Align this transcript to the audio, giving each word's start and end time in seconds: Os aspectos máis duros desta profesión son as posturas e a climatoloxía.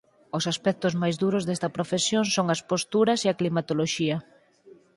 Os 0.37 0.43
aspectos 0.53 0.93
máis 1.01 1.15
duros 1.23 1.43
desta 1.45 1.73
profesión 1.77 2.23
son 2.35 2.47
as 2.55 2.61
posturas 2.71 3.19
e 3.21 3.27
a 3.29 3.37
climatoloxía. 3.39 4.17